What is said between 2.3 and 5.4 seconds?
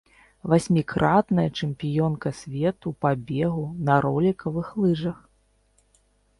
свету па бегу на ролікавых лыжах.